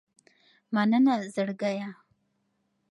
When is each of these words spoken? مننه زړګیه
مننه 0.73 1.15
زړګیه 1.33 1.89